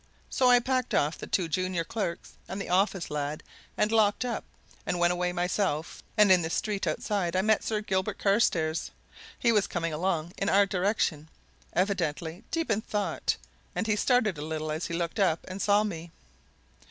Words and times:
So 0.31 0.49
I 0.49 0.59
packed 0.59 0.95
off 0.95 1.19
the 1.19 1.27
two 1.27 1.47
junior 1.47 1.83
clerks 1.83 2.33
and 2.47 2.59
the 2.59 2.69
office 2.69 3.11
lad, 3.11 3.43
and 3.77 3.91
locked 3.91 4.25
up, 4.25 4.43
and 4.83 4.97
went 4.97 5.13
away 5.13 5.31
myself 5.31 6.01
and 6.17 6.31
in 6.31 6.41
the 6.41 6.49
street 6.49 6.87
outside 6.87 7.35
I 7.35 7.43
met 7.43 7.63
Sir 7.63 7.81
Gilbert 7.81 8.17
Carstairs. 8.17 8.89
He 9.37 9.51
was 9.51 9.67
coming 9.67 9.93
along 9.93 10.33
in 10.39 10.49
our 10.49 10.65
direction, 10.65 11.29
evidently 11.73 12.43
deep 12.49 12.71
in 12.71 12.81
thought, 12.81 13.37
and 13.75 13.85
he 13.85 13.95
started 13.95 14.39
a 14.39 14.41
little 14.41 14.71
as 14.71 14.87
he 14.87 14.95
looked 14.95 15.19
up 15.19 15.45
and 15.47 15.61
saw 15.61 15.83
me. 15.83 16.09